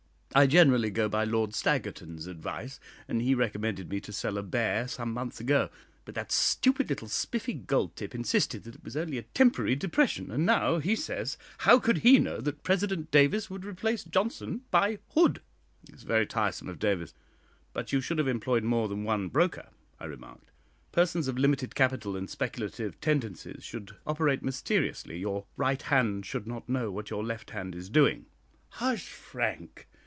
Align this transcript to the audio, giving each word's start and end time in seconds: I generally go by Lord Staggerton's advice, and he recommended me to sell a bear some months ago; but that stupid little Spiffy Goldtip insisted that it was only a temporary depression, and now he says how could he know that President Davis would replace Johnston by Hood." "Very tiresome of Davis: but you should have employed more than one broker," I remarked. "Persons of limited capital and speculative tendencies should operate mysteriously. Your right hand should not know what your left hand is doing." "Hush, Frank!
I 0.33 0.47
generally 0.47 0.91
go 0.91 1.09
by 1.09 1.25
Lord 1.25 1.51
Staggerton's 1.53 2.25
advice, 2.25 2.79
and 3.05 3.21
he 3.21 3.35
recommended 3.35 3.89
me 3.89 3.99
to 3.99 4.13
sell 4.13 4.37
a 4.37 4.41
bear 4.41 4.87
some 4.87 5.11
months 5.11 5.41
ago; 5.41 5.67
but 6.05 6.15
that 6.15 6.31
stupid 6.31 6.87
little 6.87 7.09
Spiffy 7.09 7.53
Goldtip 7.53 8.15
insisted 8.15 8.63
that 8.63 8.75
it 8.75 8.83
was 8.85 8.95
only 8.95 9.17
a 9.17 9.23
temporary 9.23 9.75
depression, 9.75 10.31
and 10.31 10.45
now 10.45 10.77
he 10.79 10.95
says 10.95 11.37
how 11.59 11.79
could 11.79 11.97
he 11.97 12.17
know 12.17 12.39
that 12.39 12.63
President 12.63 13.11
Davis 13.11 13.49
would 13.49 13.65
replace 13.65 14.05
Johnston 14.05 14.61
by 14.71 14.99
Hood." 15.15 15.41
"Very 15.91 16.25
tiresome 16.25 16.69
of 16.69 16.79
Davis: 16.79 17.13
but 17.73 17.91
you 17.91 17.99
should 17.99 18.17
have 18.17 18.29
employed 18.29 18.63
more 18.63 18.87
than 18.87 19.03
one 19.03 19.27
broker," 19.27 19.67
I 19.99 20.05
remarked. 20.05 20.49
"Persons 20.93 21.27
of 21.27 21.37
limited 21.37 21.75
capital 21.75 22.15
and 22.15 22.29
speculative 22.29 23.01
tendencies 23.01 23.65
should 23.65 23.97
operate 24.07 24.43
mysteriously. 24.43 25.17
Your 25.19 25.45
right 25.57 25.81
hand 25.81 26.25
should 26.25 26.47
not 26.47 26.69
know 26.69 26.89
what 26.89 27.09
your 27.09 27.21
left 27.21 27.49
hand 27.49 27.75
is 27.75 27.89
doing." 27.89 28.27
"Hush, 28.75 29.09
Frank! 29.09 29.89